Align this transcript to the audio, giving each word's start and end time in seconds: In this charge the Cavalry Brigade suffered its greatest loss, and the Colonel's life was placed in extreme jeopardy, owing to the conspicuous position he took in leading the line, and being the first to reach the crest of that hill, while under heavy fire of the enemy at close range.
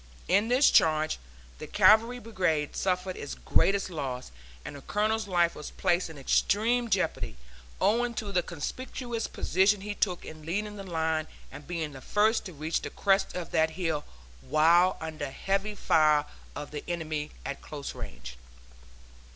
In 0.27 0.47
this 0.47 0.71
charge 0.71 1.19
the 1.59 1.67
Cavalry 1.67 2.17
Brigade 2.17 2.75
suffered 2.75 3.15
its 3.15 3.35
greatest 3.35 3.91
loss, 3.91 4.31
and 4.65 4.75
the 4.75 4.81
Colonel's 4.81 5.27
life 5.27 5.53
was 5.53 5.69
placed 5.69 6.09
in 6.09 6.17
extreme 6.17 6.89
jeopardy, 6.89 7.37
owing 7.79 8.15
to 8.15 8.31
the 8.31 8.41
conspicuous 8.41 9.27
position 9.27 9.81
he 9.81 9.93
took 9.93 10.25
in 10.25 10.41
leading 10.43 10.75
the 10.75 10.83
line, 10.83 11.27
and 11.51 11.67
being 11.67 11.91
the 11.91 12.01
first 12.01 12.45
to 12.45 12.53
reach 12.53 12.81
the 12.81 12.89
crest 12.89 13.35
of 13.35 13.51
that 13.51 13.69
hill, 13.69 14.03
while 14.41 14.97
under 14.99 15.29
heavy 15.29 15.75
fire 15.75 16.25
of 16.55 16.71
the 16.71 16.83
enemy 16.87 17.29
at 17.45 17.61
close 17.61 17.93
range. 17.93 18.37